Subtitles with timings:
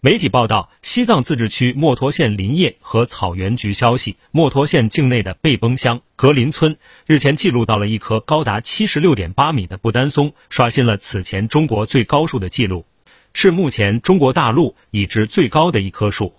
[0.00, 12.86] 媒体报道，西藏自治区墨脱县林业和草原局消息，墨脱县境内的贝崩乡格林村日前记录到了一棵高达七十六点八米的不丹松，刷新了此前中国最高树的记录，
[13.32, 16.32] 是目前中国大陆已知最高的一棵树。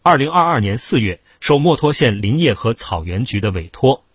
[0.00, 4.05] 二零二二年四月，受墨脱县林业和草原局的委托。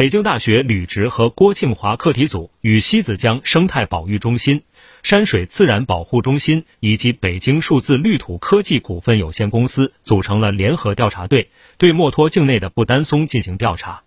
[0.00, 4.62] 北京大学吕植和郭庆华课题组与西子江生态保育中心、
[5.02, 14.02] 山水自然保护中心以及北京数字绿土科技股份有限公司组成了联合调查队，对墨脱境内的不丹松进行调查。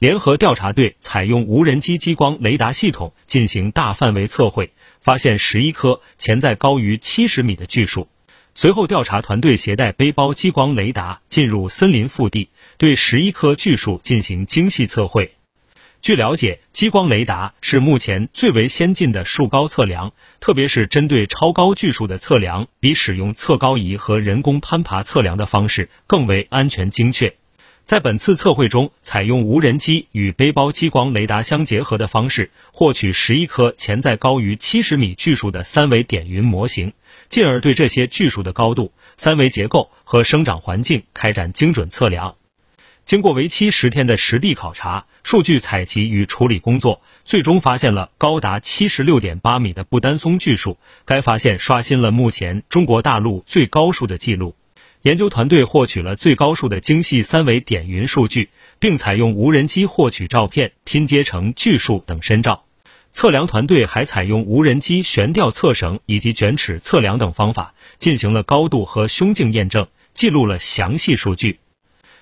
[0.00, 8.08] 联合调查队采用无人机激光雷达系统进行大范围测绘，发现十一棵潜在高于七十米的巨树。
[8.58, 12.48] 随后，调查团队携带背包激光雷达进入森林腹地，
[12.78, 15.34] 对十一棵巨树进行精细测绘。
[16.00, 27.34] 据了解，激光雷达是目前最为先进的树高测量，特别是针对超高巨树的测量，比使用测高仪和人工攀爬测量的方式更为安全精确。
[27.82, 36.94] 在本次测绘中，采用无人机与背包激光雷达相结合的方式，获取十一棵潜在高于七十米巨树的三维点云模型，
[37.28, 42.36] 进而对这些巨树的高度、三维结构和生长环境开展精准测量。
[43.04, 50.76] 经过为期十天的实地考察、数据采集与处理工作，最终发现了高达七十六点八米的不丹松巨树。
[51.04, 54.56] 该发现刷新了目前中国大陆最高树的记录。
[55.02, 62.65] 研究团队获取了最高树的精细三维点云数据，并采用无人机获取照片拼接成巨树等深照。
[63.16, 71.58] 测量团队还采用无人机悬吊测绳以及卷尺测量等方法，进行了高度和胸径验证，记录了详细数据。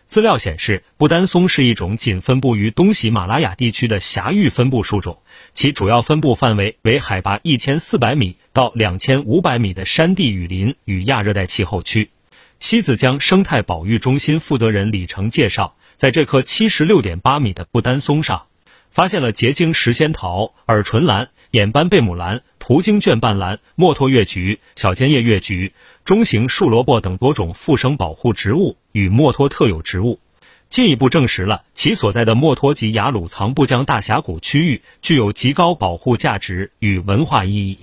[0.04, 5.18] 资料显示，不丹松是一种仅分布于东喜马拉雅地区的狭域分布树种，
[5.50, 12.10] 其主要分布范围为海拔一千四百米到两千五百米的山地雨林与亚热带气候区。
[12.60, 18.46] 西子江生态保育中心负责人李成介绍，在这棵七十六点八米的不丹松上，
[18.94, 25.72] 发现了结晶石仙桃、耳唇兰、眼斑贝母兰、途经卷瓣兰、墨脱月菊、小尖叶月菊、
[26.04, 30.20] 中型树萝卜等多种附生保护植物与墨脱特有植物，
[30.68, 37.78] 进一步证实了其所在的墨脱及雅鲁藏布江大峡谷区域具有极高保护价值与文化意义。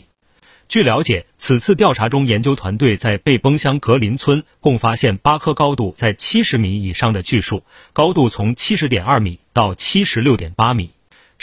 [0.70, 10.92] 据了解，此次调查中，研究团队在贝崩乡格林村共发现八棵高度在七十米以上的巨树，高度从七十点二米到七十六点八米，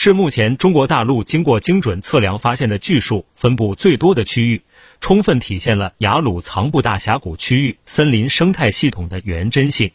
[0.00, 4.62] 是目前中国大陆经过精准测量发现的巨树分布最多的区域，
[5.00, 9.90] 充分体现了雅鲁藏布大峡谷区域森林生态系统的原真性。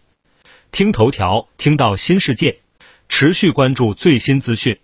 [0.73, 2.57] 听头条，听到新世界，
[3.07, 4.79] 持续关注最新资讯。